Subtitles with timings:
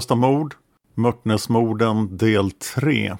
[0.00, 0.54] Olösta mord,
[0.94, 3.16] Mörtnäsmorden del 3.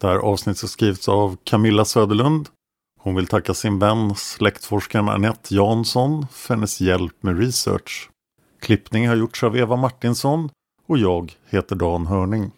[0.00, 2.48] Där avsnittet skrivits av Camilla Söderlund.
[3.00, 8.10] Hon vill tacka sin vän släktforskaren Annette Jansson för hennes hjälp med research.
[8.60, 10.50] Klippning har gjorts av Eva Martinsson
[10.86, 12.50] och jag heter Dan Hörning.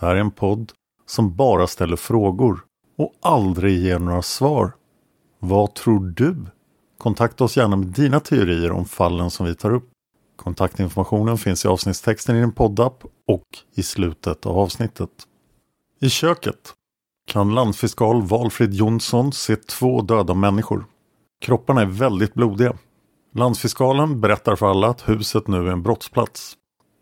[0.00, 0.72] Det här är en podd
[1.06, 2.60] som bara ställer frågor
[2.98, 4.72] och aldrig ger några svar.
[5.38, 6.36] Vad tror du?
[6.98, 9.93] Kontakta oss gärna med dina teorier om fallen som vi tar upp.
[10.36, 15.10] Kontaktinformationen finns i avsnittstexten i din poddapp och i slutet av avsnittet.
[16.00, 16.74] I köket
[17.26, 20.84] kan landfiskal Valfrid Jonsson se två döda människor.
[21.40, 22.72] Kropparna är väldigt blodiga.
[23.34, 26.56] Landsfiskalen berättar för alla att huset nu är en brottsplats.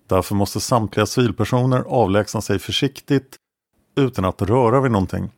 [0.09, 3.37] Därför måste samtliga civilpersoner avlägsna sig försiktigt
[3.97, 5.31] utan att röra vid någonting.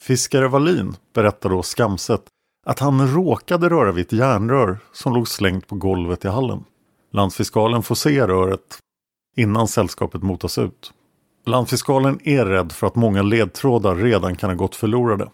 [0.00, 2.22] Fiskare Wallin berättar då skamset
[2.66, 6.64] att han råkade röra vid ett järnrör som låg slängt på golvet i hallen.
[7.12, 8.78] Landsfiskalen får se röret
[9.36, 10.92] innan sällskapet motas ut.
[11.46, 15.30] Landfiskalen är rädd för att många ledtrådar redan kan ha gått förlorade.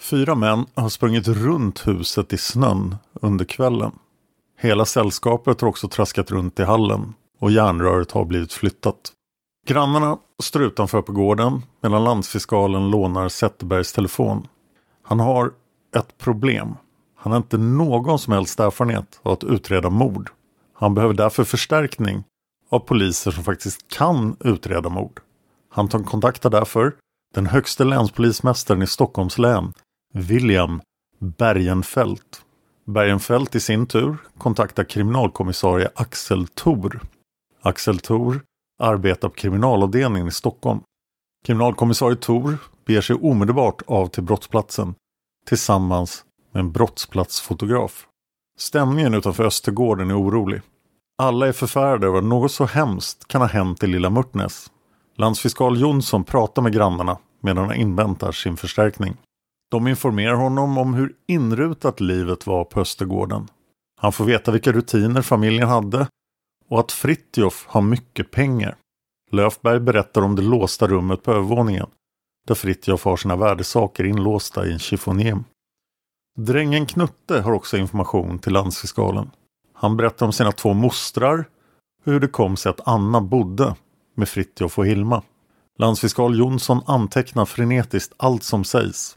[0.00, 3.92] Fyra män har sprungit runt huset i snön under kvällen.
[4.60, 9.12] Hela sällskapet har också traskat runt i hallen och järnröret har blivit flyttat.
[9.66, 14.48] Grannarna står utanför på gården medan landsfiskalen lånar Zetterbergs telefon.
[15.02, 15.52] Han har
[15.96, 16.74] ett problem.
[17.16, 20.30] Han har inte någon som helst erfarenhet av att utreda mord.
[20.78, 22.24] Han behöver därför förstärkning
[22.70, 25.20] av poliser som faktiskt kan utreda mord.
[25.68, 26.94] Han kontaktar därför
[27.34, 29.72] den högste länspolismästaren i Stockholms län,
[30.14, 30.80] William
[31.18, 32.42] Bergenfeldt.
[32.84, 37.00] Bergenfeldt i sin tur kontaktar kriminalkommissarie Axel Thor.
[37.62, 38.40] Axel Thor
[38.82, 40.80] arbetar på kriminalavdelningen i Stockholm.
[41.46, 44.94] Kriminalkommissarie Thor beger sig omedelbart av till brottsplatsen
[45.46, 48.06] tillsammans med en brottsplatsfotograf.
[48.58, 50.60] Stämningen utanför Östergården är orolig.
[51.18, 54.70] Alla är förfärade över att något så hemskt kan ha hänt i Lilla Mörtnäs.
[55.16, 59.16] Landsfiskal Jonsson pratar med grannarna medan han inväntar sin förstärkning.
[59.70, 63.48] De informerar honom om hur inrutat livet var på Östergården.
[64.00, 66.06] Han får veta vilka rutiner familjen hade
[66.68, 68.76] och att Fritjof har mycket pengar.
[69.30, 71.86] Löfberg berättar om det låsta rummet på övervåningen
[72.46, 75.44] där Fritjof har sina värdesaker inlåsta i en chiffonier.
[76.38, 79.30] Drängen Knutte har också information till landsfiskalen.
[79.74, 83.74] Han berättar om sina två mostrar och hur det kom sig att Anna bodde
[84.14, 85.22] med Fritjof och Hilma.
[85.78, 89.16] Landsfiskal Jonsson antecknar frenetiskt allt som sägs.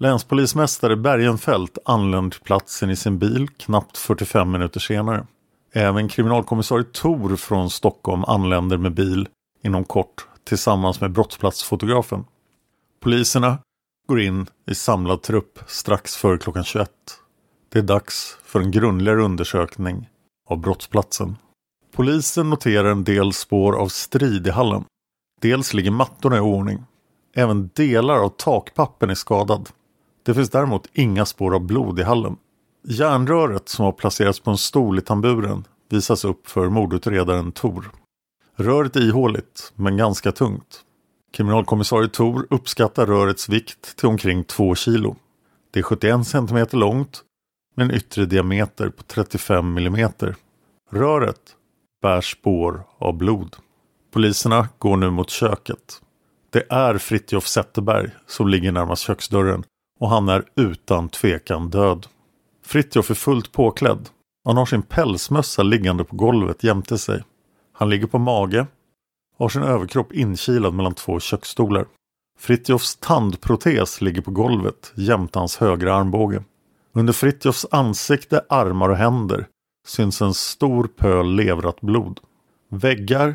[0.00, 5.26] Länspolismästare Bergenfeldt anländer till platsen i sin bil knappt 45 minuter senare.
[5.72, 9.28] Även kriminalkommissarie Tor från Stockholm anländer med bil
[9.62, 12.24] inom kort tillsammans med brottsplatsfotografen.
[13.00, 13.58] Poliserna
[14.08, 16.90] går in i samlad trupp strax före klockan 21.
[17.68, 20.08] Det är dags för en grundligare undersökning
[20.48, 21.36] av brottsplatsen.
[21.92, 24.84] Polisen noterar en del spår av strid i hallen.
[25.40, 26.84] Dels ligger mattorna i ordning.
[27.34, 29.68] Även delar av takpappen är skadad.
[30.22, 32.36] Det finns däremot inga spår av blod i hallen.
[32.84, 37.90] Järnröret som har placerats på en stol i tamburen visas upp för mordutredaren Tor.
[38.56, 40.84] Röret är ihåligt, men ganska tungt.
[41.32, 45.16] Kriminalkommissarie Tor uppskattar rörets vikt till omkring 2 kilo.
[45.70, 47.22] Det är 71 cm långt
[47.76, 50.10] med en yttre diameter på 35 mm.
[50.90, 51.40] Röret
[52.02, 53.56] bär spår av blod.
[54.12, 56.02] Poliserna går nu mot köket.
[56.50, 59.64] Det är Fritjof Zetterberg som ligger närmast köksdörren
[60.00, 62.06] och han är utan tvekan död.
[62.64, 64.08] Fritjof är fullt påklädd.
[64.44, 67.22] Han har sin pälsmössa liggande på golvet jämte sig.
[67.72, 68.66] Han ligger på mage
[69.38, 71.86] har sin överkropp inkilad mellan två köksstolar.
[72.38, 76.44] Fritjofs tandprotes ligger på golvet jämte hans högra armbåge.
[76.92, 79.46] Under Fritjofs ansikte, armar och händer
[79.86, 82.20] syns en stor pöl levrat blod.
[82.70, 83.34] Väggar,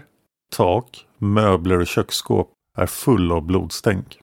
[0.56, 4.20] tak, möbler och köksskåp är fulla av blodstänk.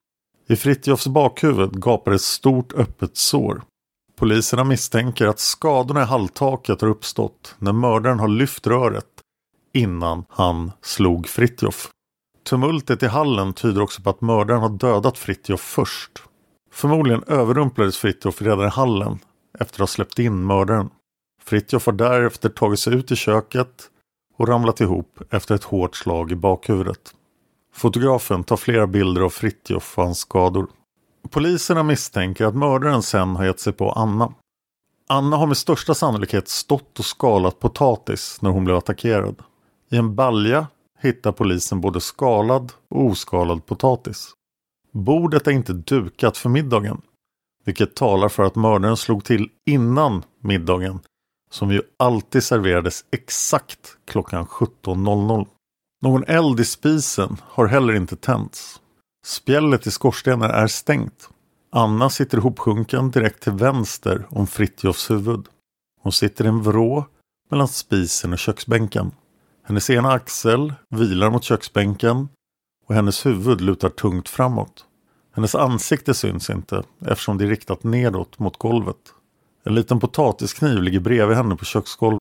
[0.49, 3.63] I Fritjofs bakhuvud gapar ett stort öppet sår.
[4.17, 9.20] Poliserna misstänker att skadorna i halltaket har uppstått när mördaren har lyft röret
[9.73, 11.91] innan han slog Fritjof.
[12.45, 16.23] Tumultet i hallen tyder också på att mördaren har dödat Fritjof först.
[16.73, 19.19] Förmodligen överrumplades Fritjof redan i hallen
[19.59, 20.91] efter att ha släppt in mördaren.
[21.43, 23.91] Fritjof har därefter tagit sig ut i köket
[24.37, 27.15] och ramlat ihop efter ett hårt slag i bakhuvudet.
[27.75, 30.67] Fotografen tar flera bilder av Fritjof och hans skador.
[31.31, 34.35] Poliserna misstänker att mördaren sen har gett sig på Anna.
[35.09, 39.43] Anna har med största sannolikhet stått och skalat potatis när hon blev attackerad.
[39.93, 40.67] I en balja
[40.99, 44.33] hittar polisen både skalad och oskalad potatis.
[44.93, 47.03] Bordet är inte dukat för middagen,
[47.65, 51.01] vilket talar för att mördaren slog till innan middagen
[51.51, 55.47] som ju alltid serverades exakt klockan 17.00.
[56.03, 58.81] Någon eld i spisen har heller inte tänts.
[59.27, 61.29] Spjället i skorstenen är stängt.
[61.73, 65.49] Anna sitter ihopsjunken direkt till vänster om Fritjofs huvud.
[66.03, 67.07] Hon sitter i en vrå
[67.51, 69.13] mellan spisen och köksbänken.
[69.71, 72.29] Hennes ena axel vilar mot köksbänken
[72.87, 74.85] och hennes huvud lutar tungt framåt.
[75.35, 78.97] Hennes ansikte syns inte eftersom det är riktat nedåt mot golvet.
[79.65, 82.21] En liten potatiskniv ligger bredvid henne på köksgolvet.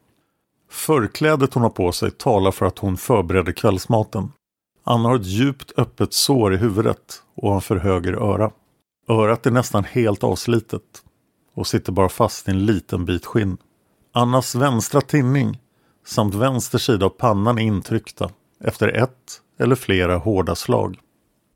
[0.71, 4.31] Förklädet hon har på sig talar för att hon förbereder kvällsmaten.
[4.83, 8.51] Anna har ett djupt öppet sår i huvudet ovanför höger öra.
[9.09, 11.03] Örat är nästan helt avslitet
[11.53, 13.57] och sitter bara fast i en liten bit skinn.
[14.13, 15.59] Annas vänstra tinning
[16.05, 18.29] samt vänster sida av pannan är intryckta
[18.63, 20.99] efter ett eller flera hårda slag.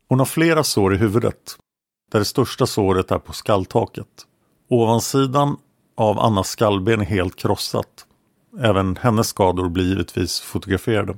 [0.08, 1.56] Hon har flera sår i huvudet,
[2.12, 4.26] där det största såret är på skalltaket.
[4.68, 5.56] Ovansidan
[5.96, 8.05] av Annas skallben är helt krossat.
[8.60, 11.16] Även hennes skador blir givetvis fotograferade.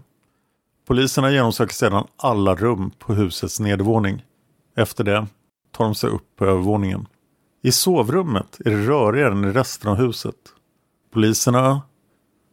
[0.87, 4.25] Poliserna genomsöker sedan alla rum på husets nedervåning.
[4.77, 5.27] Efter det
[5.73, 7.07] tar de sig upp på övervåningen.
[7.63, 10.35] I sovrummet är det rörigare än i resten av huset.
[11.13, 11.83] Poliserna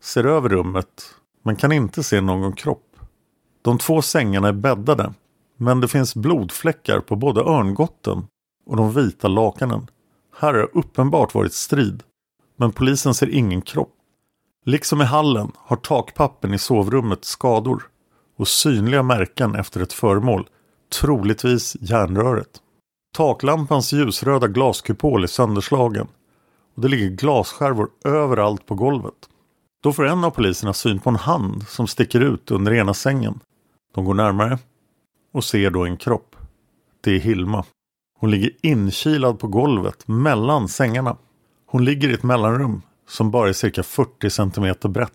[0.03, 2.95] ser över rummet men kan inte se någon kropp.
[3.61, 5.13] De två sängarna är bäddade
[5.57, 8.27] men det finns blodfläckar på både örngotten
[8.65, 9.87] och de vita lakanen.
[10.37, 12.03] Här har uppenbart varit strid
[12.57, 13.94] men polisen ser ingen kropp.
[14.67, 17.83] Liksom i hallen har takpappen i sovrummet skador
[18.37, 20.49] och synliga märken efter ett föremål,
[21.01, 22.61] troligtvis järnröret.
[23.17, 26.07] Taklampans ljusröda glaskupol är sönderslagen
[26.75, 29.13] och det ligger glasskärvor överallt på golvet.
[29.83, 33.39] Då får en av poliserna syn på en hand som sticker ut under ena sängen.
[33.93, 34.59] De går närmare
[35.33, 36.35] och ser då en kropp.
[37.01, 37.65] Det är Hilma.
[38.19, 41.17] Hon ligger inkilad på golvet mellan sängarna.
[41.65, 45.11] Hon ligger i ett mellanrum som bara är cirka 40 centimeter brett.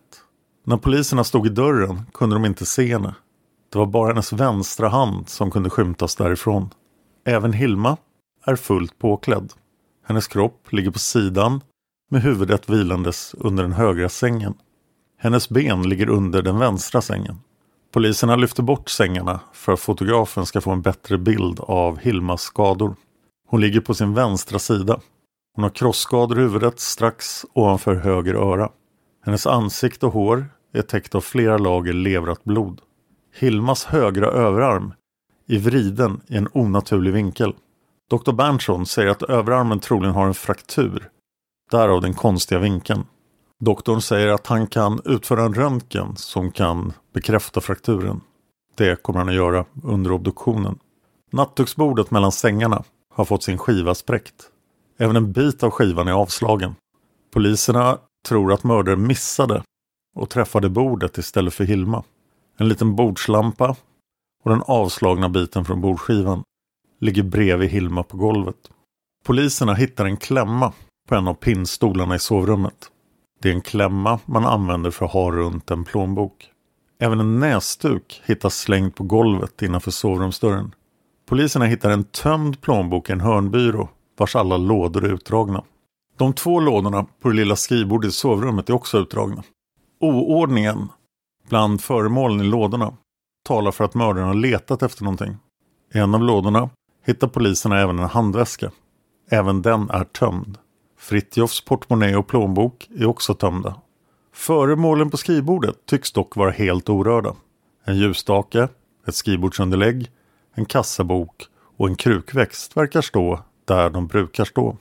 [0.66, 3.14] När poliserna stod i dörren kunde de inte se henne.
[3.73, 6.70] Det var bara hennes vänstra hand som kunde skymtas därifrån.
[7.25, 7.97] Även Hilma
[8.44, 9.52] är fullt påklädd.
[10.06, 11.61] Hennes kropp ligger på sidan
[12.11, 14.54] med huvudet vilandes under den högra sängen.
[15.18, 17.37] Hennes ben ligger under den vänstra sängen.
[17.92, 22.97] Poliserna lyfter bort sängarna för att fotografen ska få en bättre bild av Hilmas skador.
[23.49, 25.00] Hon ligger på sin vänstra sida.
[25.61, 28.71] Hon har krossskador i huvudet strax ovanför höger öra.
[29.25, 32.81] Hennes ansikte och hår är täckt av flera lager levrat blod.
[33.35, 34.93] Hilmas högra överarm
[35.49, 37.55] är vriden i en onaturlig vinkel.
[38.11, 38.33] Dr.
[38.33, 41.09] Berntsson säger att överarmen troligen har en fraktur.
[41.71, 43.05] Därav den konstiga vinkeln.
[43.59, 48.21] Doktorn säger att han kan utföra en röntgen som kan bekräfta frakturen.
[48.76, 50.79] Det kommer han att göra under obduktionen.
[51.33, 54.50] Nattduksbordet mellan sängarna har fått sin skiva spräckt.
[55.02, 56.75] Även en bit av skivan är avslagen.
[57.33, 59.62] Poliserna tror att mördaren missade
[60.16, 62.04] och träffade bordet istället för Hilma.
[62.59, 63.76] En liten bordslampa
[64.45, 66.42] och den avslagna biten från bordskivan
[67.00, 68.57] ligger bredvid Hilma på golvet.
[69.25, 70.73] Poliserna hittar en klämma
[71.09, 72.90] på en av pinnstolarna i sovrummet.
[73.42, 76.50] Det är en klämma man använder för att ha runt en plånbok.
[76.99, 80.75] Även en näsduk hittas slängd på golvet innanför sovrumsdörren.
[81.28, 83.88] Poliserna hittar en tömd plånbok i en hörnbyrå
[84.20, 85.64] vars alla lådor är utdragna.
[86.16, 89.42] De två lådorna på det lilla skrivbordet i sovrummet är också utdragna.
[90.00, 90.88] Oordningen
[91.48, 92.92] bland föremålen i lådorna
[93.44, 95.36] talar för att mördaren har letat efter någonting.
[95.94, 96.70] I en av lådorna
[97.06, 98.70] hittar poliserna även en handväska.
[99.30, 100.58] Även den är tömd.
[100.98, 103.74] Fritjofs portmonnä och plånbok är också tömda.
[104.32, 107.34] Föremålen på skrivbordet tycks dock vara helt orörda.
[107.84, 108.68] En ljusstake,
[109.06, 110.10] ett skrivbordsunderlägg,
[110.54, 111.46] en kassabok
[111.76, 114.76] och en krukväxt verkar stå där de brukar stå.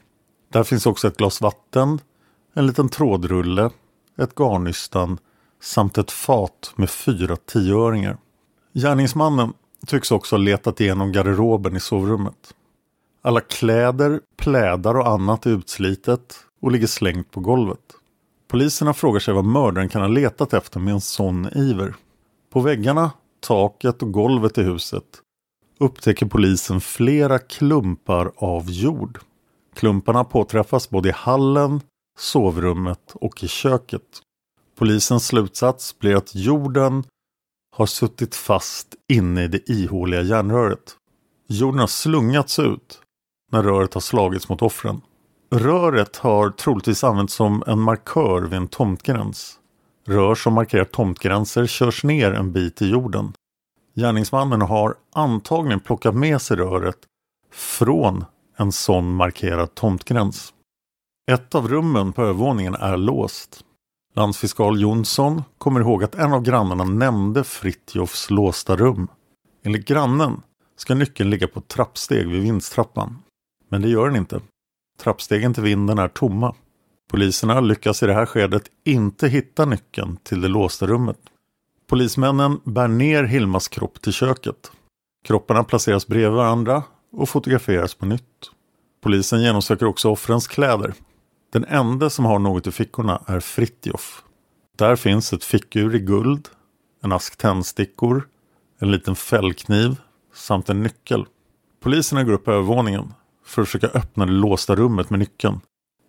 [0.49, 1.99] Där finns också ett glas vatten,
[2.53, 3.69] en liten trådrulle,
[4.17, 5.17] ett garnnystan
[5.61, 8.17] samt ett fat med fyra tioöringar.
[8.73, 9.53] Gärningsmannen
[9.87, 12.53] tycks också ha letat igenom garderoben i sovrummet.
[13.21, 17.79] Alla kläder, plädar och annat är utslitet och ligger slängt på golvet.
[18.47, 21.95] Poliserna frågar sig vad mördaren kan ha letat efter med en sån iver.
[22.49, 25.05] På väggarna, taket och golvet i huset
[25.79, 29.19] upptäcker polisen flera klumpar av jord.
[29.75, 31.81] Klumparna påträffas både i hallen,
[32.19, 34.21] sovrummet och i köket.
[34.77, 37.03] Polisens slutsats blir att jorden
[37.75, 40.95] har suttit fast inne i det ihåliga järnröret.
[41.47, 43.01] Jorden har slungats ut
[43.51, 45.01] när röret har slagits mot offren.
[45.51, 49.59] Röret har troligtvis använts som en markör vid en tomtgräns.
[50.07, 53.33] Rör som markerar tomtgränser körs ner en bit i jorden.
[53.99, 56.97] Gärningsmannen har antagligen plockat med sig röret
[57.53, 58.25] från
[58.57, 60.53] en sån markerad tomtgräns.
[61.31, 63.63] Ett av rummen på övervåningen är låst.
[64.15, 69.07] Landsfiskal Jonsson kommer ihåg att en av grannarna nämnde Fritjofs låsta rum.
[69.63, 70.41] Enligt grannen
[70.77, 73.17] ska nyckeln ligga på ett trappsteg vid vindstrappan.
[73.69, 74.41] Men det gör den inte.
[74.99, 76.55] Trappstegen till vinden är tomma.
[77.11, 81.19] Poliserna lyckas i det här skedet inte hitta nyckeln till det låsta rummet.
[81.89, 84.71] Polismännen bär ner Hilmas kropp till köket.
[85.25, 88.51] Kropparna placeras bredvid varandra och fotograferas på nytt.
[89.01, 90.93] Polisen genomsöker också offrens kläder.
[91.51, 94.23] Den enda som har något i fickorna är Fritjof.
[94.77, 96.47] Där finns ett fickur i guld,
[97.03, 98.27] en ask tändstickor,
[98.79, 99.95] en liten fällkniv
[100.33, 101.25] samt en nyckel.
[101.79, 103.13] Poliserna går upp på övervåningen
[103.45, 105.59] för att försöka öppna det låsta rummet med nyckeln.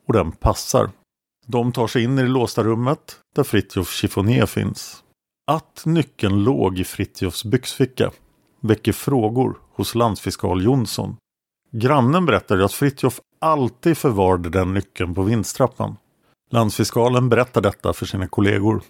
[0.06, 0.90] Och den passar.
[1.46, 5.02] De tar sig in i det låsta rummet där Fritjof chiffonier finns.
[5.50, 8.10] Att nyckeln låg i Fritjofs byxficka
[8.60, 11.16] väcker frågor hos landsfiskal Jonsson.
[11.70, 15.96] Grannen berättade att Fritjof alltid förvarade den nyckeln på vindstrappan.
[16.50, 18.82] Landsfiskalen berättar detta för sina kollegor.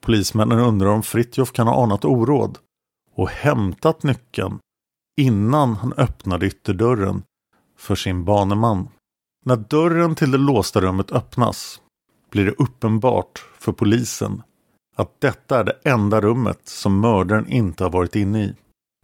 [0.00, 2.58] Polismännen undrar om Fritjof kan ha anat oråd
[3.14, 4.58] och hämtat nyckeln
[5.20, 7.22] innan han öppnade ytterdörren
[7.78, 8.88] för sin baneman.
[9.44, 11.80] När dörren till det låsta rummet öppnas
[12.30, 14.42] blir det uppenbart för polisen
[14.94, 18.54] att detta är det enda rummet som mördaren inte har varit inne i.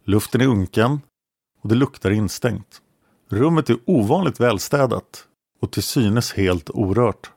[0.05, 1.01] Luften är unken
[1.61, 2.81] och det luktar instängt.
[3.29, 5.27] Rummet är ovanligt välstädat
[5.61, 7.31] och till synes helt orört.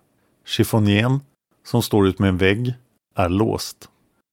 [0.46, 1.20] Chiffonjén,
[1.66, 2.74] som står ut med en vägg
[3.14, 3.88] är låst.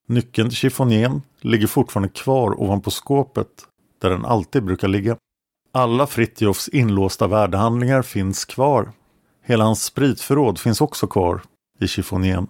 [0.07, 3.67] Nyckeln till chiffonjén ligger fortfarande kvar ovanpå skåpet
[4.01, 5.17] där den alltid brukar ligga.
[5.71, 8.91] Alla Fritjofs inlåsta värdehandlingar finns kvar.
[9.43, 11.41] Hela hans spritförråd finns också kvar
[11.79, 12.47] i chiffonjén.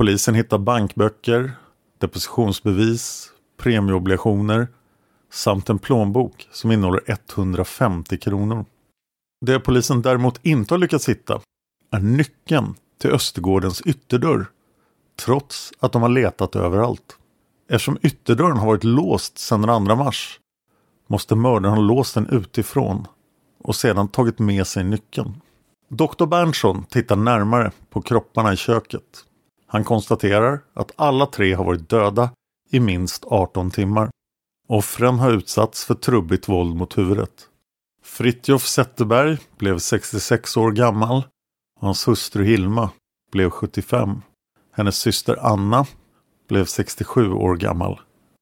[0.00, 1.52] Polisen hittar bankböcker,
[1.98, 4.68] depositionsbevis, premieobligationer
[5.32, 8.64] samt en plånbok som innehåller 150 kronor.
[9.46, 11.40] Det polisen däremot inte har lyckats hitta
[11.90, 14.46] är nyckeln till Östergårdens ytterdörr
[15.24, 17.16] trots att de har letat överallt.
[17.68, 20.40] Eftersom ytterdörren har varit låst sedan den 2 mars
[21.06, 23.06] måste mördaren ha låst den utifrån
[23.64, 25.40] och sedan tagit med sig nyckeln.
[25.88, 29.24] Doktor Berntsson tittar närmare på kropparna i köket.
[29.72, 32.30] Han konstaterar att alla tre har varit döda
[32.70, 34.10] i minst 18 timmar.
[34.68, 37.48] Offren har utsatts för trubbigt våld mot huvudet.
[38.02, 41.16] Fritjof Zetterberg blev 66 år gammal
[41.80, 42.90] och hans hustru Hilma
[43.32, 44.22] blev 75.
[44.72, 45.86] Hennes syster Anna
[46.48, 48.00] blev 67 år gammal.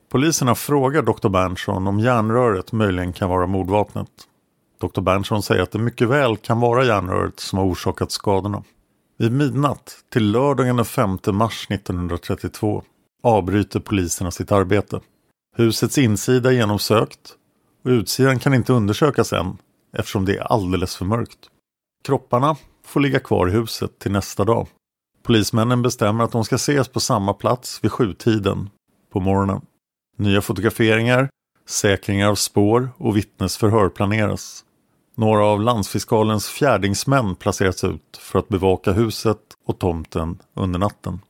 [0.08, 1.28] Poliserna frågar Dr.
[1.28, 4.10] Berntsson om järnröret möjligen kan vara mordvapnet.
[4.80, 5.00] Dr.
[5.00, 8.62] Berntsson säger att det mycket väl kan vara järnröret som har orsakat skadorna.
[9.20, 12.82] Vid midnatt till lördagen den 5 mars 1932
[13.22, 15.00] avbryter poliserna sitt arbete.
[15.56, 17.34] Husets insida är genomsökt
[17.84, 19.58] och utsidan kan inte undersökas än
[19.92, 21.38] eftersom det är alldeles för mörkt.
[22.04, 24.68] Kropparna får ligga kvar i huset till nästa dag.
[25.22, 28.70] Polismännen bestämmer att de ska ses på samma plats vid sjutiden
[29.12, 29.60] på morgonen.
[30.16, 31.28] Nya fotograferingar,
[31.66, 34.64] säkringar av spår och vittnesförhör planeras.
[35.18, 41.20] Några av landsfiskalens fjärdingsmän placerats ut för att bevaka huset och tomten under natten.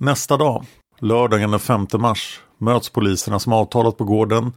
[0.00, 0.64] Nästa dag,
[0.98, 4.52] lördagen den 5 mars, möts poliserna som avtalat på gården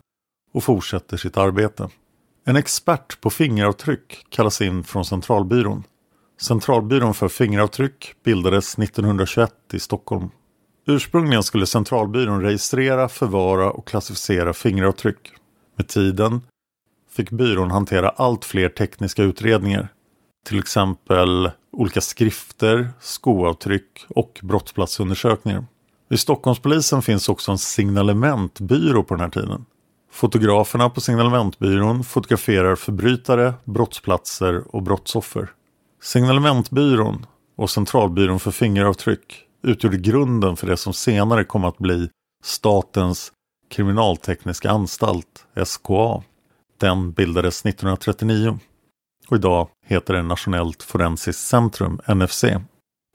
[0.54, 1.90] och fortsätter sitt arbete.
[2.46, 5.84] En expert på fingeravtryck kallas in från Centralbyrån.
[6.42, 10.30] Centralbyrån för fingeravtryck bildades 1921 i Stockholm.
[10.88, 15.32] Ursprungligen skulle Centralbyrån registrera, förvara och klassificera fingeravtryck.
[15.78, 16.42] Med tiden
[17.16, 19.88] fick byrån hantera allt fler tekniska utredningar.
[20.48, 25.66] Till exempel olika skrifter, skoavtryck och brottsplatsundersökningar.
[26.10, 29.66] Vid Stockholmspolisen finns också en signalementbyrå på den här tiden.
[30.12, 35.50] Fotograferna på signalementbyrån fotograferar förbrytare, brottsplatser och brottsoffer.
[36.02, 37.26] Signalementbyrån
[37.58, 42.10] och Centralbyrån för fingeravtryck utgjorde grunden för det som senare kom att bli
[42.44, 43.32] Statens
[43.70, 46.24] kriminaltekniska anstalt, SKA.
[46.86, 48.60] Den bildades 1939
[49.28, 52.44] och idag heter den Nationellt forensiskt centrum, NFC.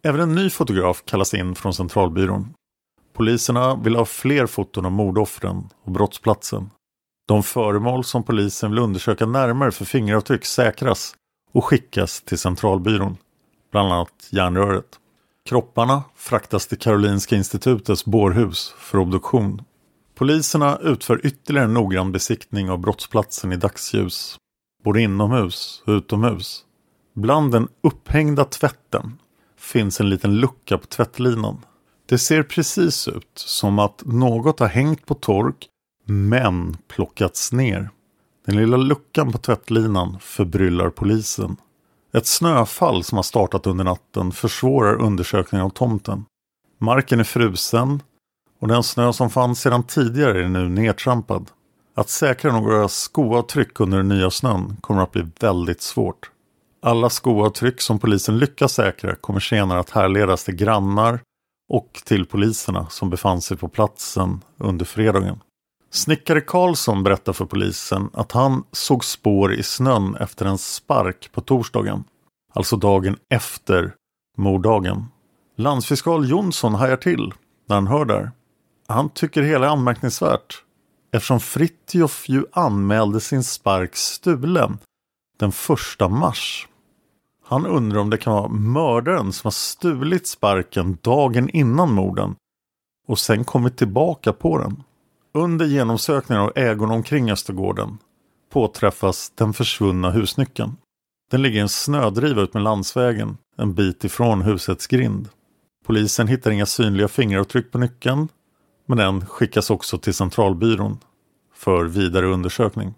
[0.02, 2.54] Även en ny fotograf kallas in från Centralbyrån.
[3.12, 6.70] Poliserna vill ha fler foton av mordoffren och brottsplatsen.
[7.28, 11.14] De föremål som polisen vill undersöka närmare för fingeravtryck säkras
[11.52, 13.16] och skickas till Centralbyrån,
[13.72, 14.98] bland annat järnröret.
[15.48, 19.62] Kropparna fraktas till Karolinska institutets bårhus för obduktion.
[20.20, 24.36] Poliserna utför ytterligare en noggrann besiktning av brottsplatsen i dagsljus,
[24.84, 26.64] både inomhus och utomhus.
[27.14, 29.18] Bland den upphängda tvätten
[29.58, 31.64] finns en liten lucka på tvättlinan.
[32.06, 35.68] Det ser precis ut som att något har hängt på tork
[36.04, 37.90] men plockats ner.
[38.46, 41.56] Den lilla luckan på tvättlinan förbryllar polisen.
[42.12, 46.24] Ett snöfall som har startat under natten försvårar undersökningen av tomten.
[46.78, 48.02] Marken är frusen
[48.60, 51.50] och den snö som fanns sedan tidigare är nu nedtrampad.
[51.94, 56.30] Att säkra några skoavtryck under den nya snön kommer att bli väldigt svårt.
[56.82, 61.20] Alla skoavtryck som polisen lyckas säkra kommer senare att härledas till grannar
[61.72, 65.40] och till poliserna som befann sig på platsen under fredagen.
[65.90, 71.40] Snickare Karlsson berättar för polisen att han såg spår i snön efter en spark på
[71.40, 72.04] torsdagen.
[72.54, 73.94] Alltså dagen efter
[74.36, 75.06] morddagen.
[75.56, 77.32] Landsfiskal Jonsson hajar till
[77.68, 78.30] när han hör där.
[78.90, 80.64] Han tycker hela är anmärkningsvärt
[81.12, 84.78] eftersom Fritjof ju anmälde sin spark stulen
[85.38, 86.68] den första mars.
[87.44, 92.34] Han undrar om det kan vara mördaren som har stulit sparken dagen innan morden
[93.08, 94.82] och sen kommit tillbaka på den.
[95.34, 97.98] Under genomsökningen av ägorna omkring Östergården
[98.52, 100.76] påträffas den försvunna husnyckeln.
[101.30, 105.28] Den ligger i en snödriva ut med landsvägen en bit ifrån husets grind.
[105.86, 108.28] Polisen hittar inga synliga fingeravtryck på nyckeln
[108.90, 110.98] men den skickas också till centralbyrån
[111.54, 112.94] för vidare undersökning.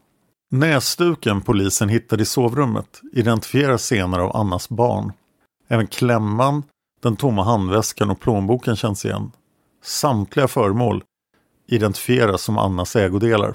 [0.51, 5.13] Näsduken polisen hittade i sovrummet identifieras senare av Annas barn.
[5.69, 6.63] Även klämman,
[7.03, 9.33] den tomma handväskan och plånboken känns igen.
[9.83, 11.05] Samtliga föremål
[11.67, 13.55] identifieras som Annas ägodelar.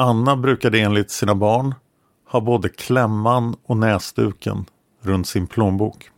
[0.00, 1.74] Anna brukade enligt sina barn
[2.28, 4.64] ha både klämman och näsduken
[5.02, 6.10] runt sin plånbok.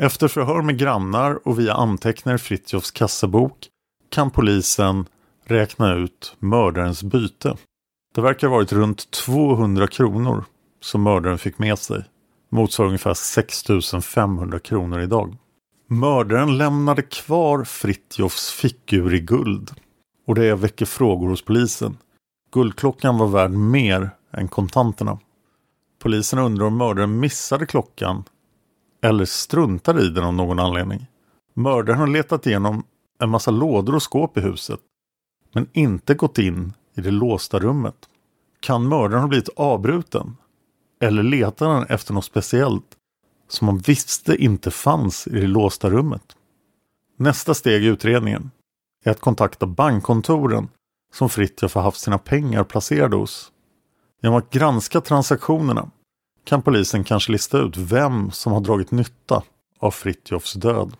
[0.00, 3.68] Efter förhör med grannar och via anteckningar i Fritjofs kassabok
[4.10, 5.06] kan polisen
[5.44, 7.56] räkna ut mördarens byte.
[8.14, 10.44] Det verkar ha varit runt 200 kronor
[10.80, 12.04] som mördaren fick med sig.
[12.50, 13.64] Motsvarar ungefär 6
[14.02, 15.36] 500 kronor idag.
[15.86, 19.70] Mördaren lämnade kvar Fritjofs fickur i guld.
[20.26, 21.96] Och det väcker frågor hos polisen.
[22.50, 25.18] Guldklockan var värd mer än kontanterna.
[25.98, 28.24] Polisen undrar om mördaren missade klockan
[29.02, 31.06] eller struntade i den av någon anledning.
[31.54, 32.84] Mördaren har letat igenom
[33.18, 34.80] en massa lådor och skåp i huset
[35.54, 38.08] men inte gått in i det låsta rummet.
[38.60, 40.36] Kan mördaren ha blivit avbruten?
[41.00, 42.96] Eller letar han efter något speciellt
[43.48, 46.36] som han visste inte fanns i det låsta rummet?
[47.16, 48.50] Nästa steg i utredningen
[49.04, 50.68] är att kontakta bankkontoren
[51.12, 53.52] som Fritiof har haft sina pengar placerade hos.
[54.22, 55.90] Genom att granska transaktionerna
[56.44, 59.42] kan polisen kanske lista ut vem som har dragit nytta
[59.78, 60.96] av Fritjofs död.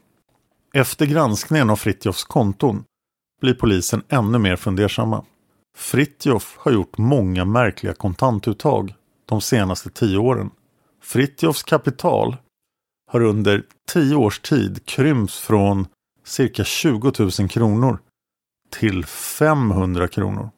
[0.74, 2.84] Efter granskningen av Fritjofs konton
[3.40, 5.24] blir polisen ännu mer fundersamma.
[5.76, 8.94] Fritjof har gjort många märkliga kontantuttag
[9.26, 10.50] de senaste tio åren.
[11.02, 12.36] Fritjofs kapital
[13.10, 15.86] har under tio års tid krympt från
[16.24, 17.98] cirka 20 000 kronor
[18.70, 20.50] till 500 kronor.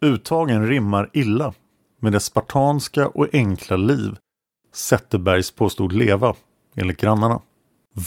[0.00, 1.54] Uttagen rimmar illa
[2.00, 4.16] med det spartanska och enkla liv
[4.72, 6.34] Zetterbergs påstod leva,
[6.74, 7.40] enligt grannarna.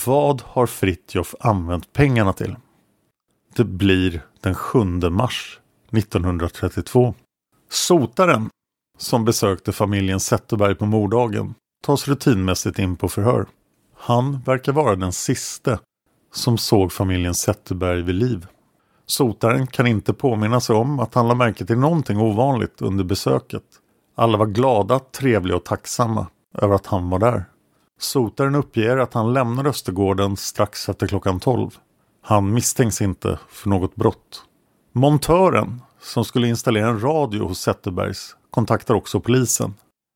[0.05, 2.55] Vad har Fritjof använt pengarna till?
[3.55, 5.59] Det blir den 7 mars
[5.91, 7.15] 1932.
[7.69, 8.49] Sotaren,
[8.97, 13.45] som besökte familjen Zetterberg på morddagen, tas rutinmässigt in på förhör.
[13.95, 15.79] Han verkar vara den siste
[16.33, 18.47] som såg familjen Zetterberg vid liv.
[19.05, 23.63] Sotaren kan inte påminna sig om att han lade märke till någonting ovanligt under besöket.
[24.15, 27.45] Alla var glada, trevliga och tacksamma över att han var där.
[27.99, 31.69] Sotaren uppger att han lämnade Östergården strax efter klockan 12.
[32.21, 34.43] Han misstänks inte för något brott.
[34.93, 39.73] Montören, som skulle installera en radio hos Zetterbergs, kontaktar också polisen.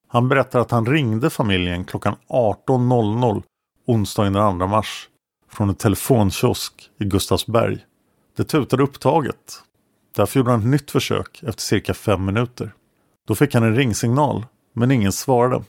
[0.08, 3.44] Han berättar att han ringde familjen klockan 18.00
[3.88, 5.10] onsdagen den 2 mars
[5.52, 7.86] från en telefonkiosk i Gustavsberg.
[8.36, 9.64] Det tutade upptaget.
[10.16, 12.74] Därför gjorde han ett nytt försök efter cirka fem minuter.
[13.28, 15.64] Då fick han en ringsignal, men ingen svarade.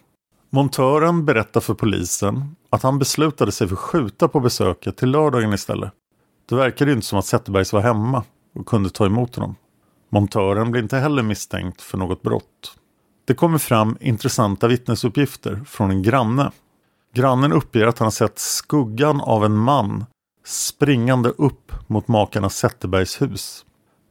[0.51, 5.53] Montören berättar för polisen att han beslutade sig för att skjuta på besöket till lördagen
[5.53, 5.93] istället.
[6.49, 8.25] Det verkade inte som att Zetterbergs var hemma
[8.55, 9.55] och kunde ta emot honom.
[10.09, 12.77] Montören blir inte heller misstänkt för något brott.
[13.25, 16.53] Det kommer fram intressanta vittnesuppgifter från en granne.
[17.15, 20.05] Grannen uppger att han har sett skuggan av en man
[20.47, 23.65] springande upp mot makarna Zetterbergs hus.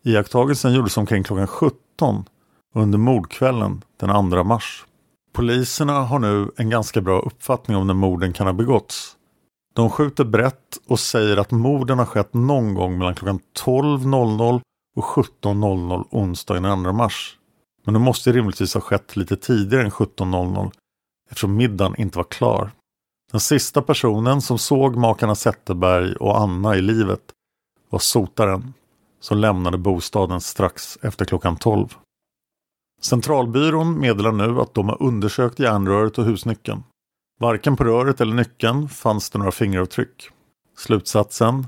[0.03, 2.25] Iakttagelsen gjordes omkring klockan 17
[2.73, 4.85] under mordkvällen den 2 mars.
[5.33, 9.17] Poliserna har nu en ganska bra uppfattning om när morden kan ha begåtts.
[9.73, 14.61] De skjuter brett och säger att morden har skett någon gång mellan klockan 12.00
[14.95, 17.37] och 17.00 onsdagen den 2 mars.
[17.85, 20.71] Men det måste rimligtvis ha skett lite tidigare än 17.00
[21.29, 22.71] eftersom middagen inte var klar.
[23.31, 27.21] Den sista personen som såg makarna Zetterberg och Anna i livet
[27.89, 28.73] var sotaren
[29.19, 31.95] som lämnade bostaden strax efter klockan 12.
[33.01, 36.83] Centralbyrån meddelar nu att de har undersökt järnröret och husnyckeln.
[37.39, 40.29] Varken på röret eller nyckeln fanns det några fingeravtryck.
[40.77, 41.67] Slutsatsen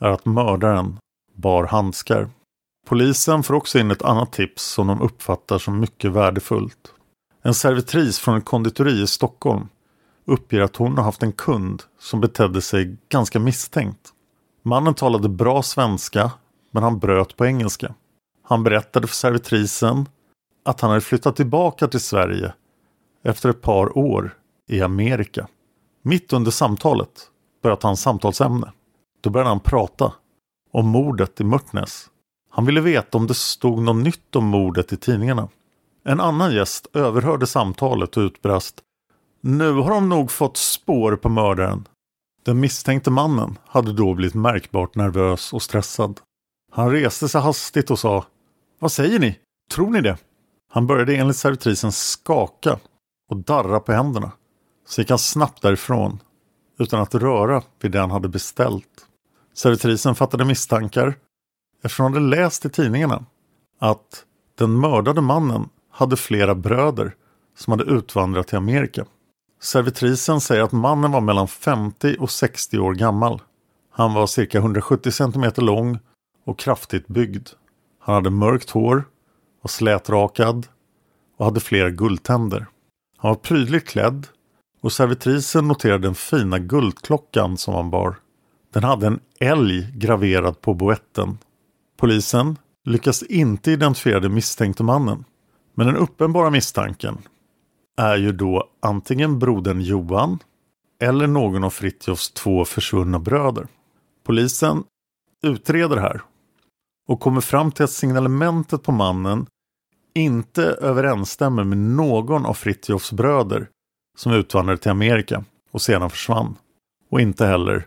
[0.00, 0.98] är att mördaren
[1.34, 2.30] bar handskar.
[2.86, 6.92] Polisen får också in ett annat tips som de uppfattar som mycket värdefullt.
[7.42, 9.68] En servitris från ett konditori i Stockholm
[10.28, 14.12] uppger att hon har haft en kund som betedde sig ganska misstänkt.
[14.62, 16.30] Mannen talade bra svenska
[16.70, 17.94] men han bröt på engelska.
[18.42, 20.08] Han berättade för servitrisen
[20.64, 22.52] att han hade flyttat tillbaka till Sverige
[23.24, 24.36] efter ett par år
[24.68, 25.48] i Amerika.
[26.02, 27.30] Mitt under samtalet
[27.62, 28.72] började hans samtalsämne.
[29.20, 30.12] Då började han prata
[30.72, 32.10] om mordet i Mörtnäs.
[32.50, 35.48] Han ville veta om det stod något nytt om mordet i tidningarna.
[36.04, 38.82] En annan gäst överhörde samtalet och utbrast
[39.40, 41.88] nu har de nog fått spår på mördaren.
[42.44, 46.20] Den misstänkte mannen hade då blivit märkbart nervös och stressad.
[46.72, 48.24] Han reste sig hastigt och sa
[48.78, 49.38] Vad säger ni?
[49.70, 50.18] Tror ni det?
[50.70, 52.78] Han började enligt servitrisen skaka
[53.30, 54.32] och darra på händerna.
[54.86, 56.22] Så gick han snabbt därifrån
[56.78, 59.06] utan att röra vid det han hade beställt.
[59.54, 61.14] Servitrisen fattade misstankar
[61.82, 63.24] eftersom hon hade läst i tidningarna
[63.78, 64.24] att
[64.58, 67.14] den mördade mannen hade flera bröder
[67.56, 69.06] som hade utvandrat till Amerika.
[69.60, 73.42] Servitrisen säger att mannen var mellan 50 och 60 år gammal.
[73.90, 75.98] Han var cirka 170 cm lång
[76.44, 77.48] och kraftigt byggd.
[78.00, 79.04] Han hade mörkt hår,
[79.62, 80.66] var slätrakad
[81.36, 82.66] och hade flera guldtänder.
[83.16, 84.26] Han var prydligt klädd
[84.80, 88.16] och servitrisen noterade den fina guldklockan som han bar.
[88.72, 91.38] Den hade en älg graverad på boetten.
[91.96, 95.24] Polisen lyckas inte identifiera den misstänkte mannen.
[95.74, 97.18] Men den uppenbara misstanken
[97.98, 100.38] är ju då antingen brodern Johan
[101.00, 103.66] eller någon av Fritjofs två försvunna bröder.
[104.24, 104.84] Polisen
[105.42, 106.22] utreder här
[107.08, 109.46] och kommer fram till att signalementet på mannen
[110.14, 113.68] inte överensstämmer med någon av Fritjofs bröder
[114.18, 116.56] som utvandrade till Amerika och sedan försvann.
[117.10, 117.86] Och inte heller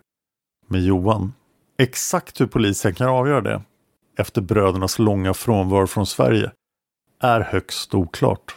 [0.67, 1.33] med Johan.
[1.77, 3.61] Exakt hur polisen kan avgöra det
[4.17, 6.51] efter brödernas långa frånvaro från Sverige
[7.21, 8.55] är högst oklart.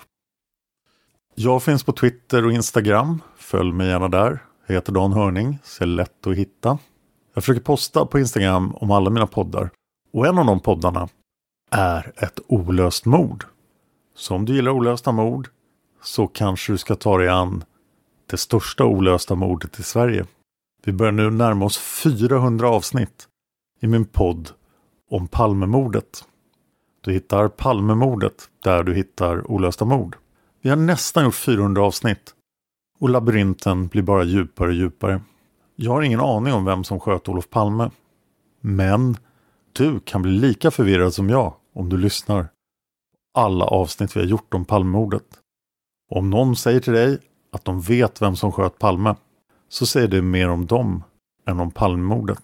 [1.37, 3.23] Jag finns på Twitter och Instagram.
[3.37, 4.42] Följ mig gärna där.
[4.66, 6.79] Jag heter Dan Hörning, så är lätt att hitta.
[7.35, 9.70] Jag försöker posta på Instagram om alla mina poddar.
[10.12, 11.09] Och en av de poddarna
[11.70, 13.44] är ett olöst mord.
[14.16, 15.49] Så om du gillar olösta mord
[16.03, 17.64] så kanske du ska ta dig an
[18.27, 20.27] det största olösta mordet i Sverige.
[20.85, 23.29] Vi börjar nu närma oss 400 avsnitt
[23.81, 24.51] i min podd
[25.11, 26.25] om Palmemordet.
[27.01, 30.16] Du hittar Palmemordet där du hittar olösta mord.
[30.64, 32.35] Vi har nästan gjort 400 avsnitt
[33.00, 35.20] och labyrinten blir bara djupare och djupare.
[35.77, 37.90] Jag har ingen aning om vem som sköt Olof Palme.
[38.61, 39.16] Men
[39.72, 42.48] du kan bli lika förvirrad som jag om du lyssnar.
[43.35, 45.27] Alla avsnitt vi har gjort om Palmemordet.
[46.11, 47.18] Om någon säger till dig
[47.53, 49.14] att de vet vem som sköt Palme
[49.68, 51.03] så säger det mer om dem
[51.46, 52.42] än om Palmemordet.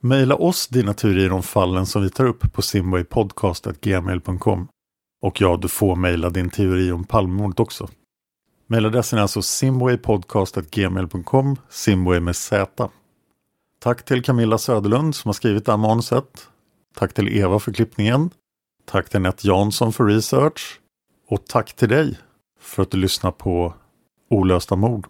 [0.00, 4.68] Maila oss dina teorier om fallen som vi tar upp på simwaypodcast.gmail.com
[5.20, 7.88] och ja, du får mejla din teori om Palmemordet också.
[8.66, 12.90] Mejladressen är alltså simwaypodcast.gmail.com Simway med Z.
[13.78, 16.48] Tack till Camilla Söderlund som har skrivit det här manuset.
[16.94, 18.30] Tack till Eva för klippningen.
[18.84, 20.80] Tack till Nett Jansson för research.
[21.28, 22.18] Och tack till dig
[22.60, 23.74] för att du lyssnar på
[24.30, 25.06] Olösta mord.